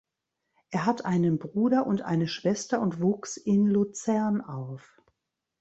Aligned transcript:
Er 0.71 0.87
hat 0.87 1.05
einen 1.05 1.37
Bruder 1.37 1.85
und 1.85 2.01
eine 2.01 2.27
Schwester 2.27 2.81
und 2.81 3.01
wuchs 3.01 3.37
in 3.37 3.67
Luzern 3.67 4.41
auf. 4.43 4.99